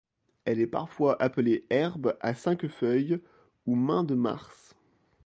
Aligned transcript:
Elle 0.45 0.59
est 0.59 0.65
parfois 0.65 1.15
appelée 1.21 1.67
Herbe 1.69 2.17
à 2.21 2.33
cinq 2.33 2.67
feuilles 2.67 3.21
ou 3.67 3.75
Main-de-Mars. 3.75 4.75